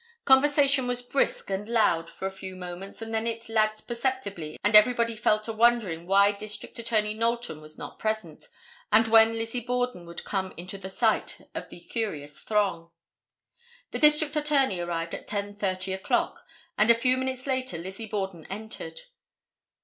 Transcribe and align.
Conversation 0.25 0.87
was 0.87 1.03
brisk 1.03 1.51
and 1.51 1.69
loud 1.69 2.09
for 2.09 2.25
a 2.25 2.31
few 2.31 2.55
moments 2.55 3.03
and 3.03 3.13
then 3.13 3.27
it 3.27 3.47
lagged 3.47 3.87
perceptibly 3.87 4.57
and 4.63 4.75
everybody 4.75 5.15
fell 5.15 5.39
to 5.41 5.53
wondering 5.53 6.07
why 6.07 6.31
District 6.31 6.79
Attorney 6.79 7.13
Knowlton 7.13 7.61
was 7.61 7.77
not 7.77 7.99
present, 7.99 8.47
and 8.91 9.07
when 9.07 9.33
Lizzie 9.37 9.59
Borden 9.59 10.07
would 10.07 10.23
come 10.23 10.55
into 10.57 10.79
the 10.79 10.89
sight 10.89 11.47
of 11.53 11.69
the 11.69 11.79
curious 11.79 12.39
throng. 12.41 12.89
The 13.91 13.99
District 13.99 14.35
Attorney 14.35 14.79
arrived 14.79 15.13
at 15.13 15.27
10:30 15.27 15.93
o'clock, 15.93 16.47
and 16.79 16.89
a 16.89 16.95
few 16.95 17.15
minutes 17.15 17.45
later 17.45 17.77
Lizzie 17.77 18.07
Borden 18.07 18.47
entered. 18.49 19.01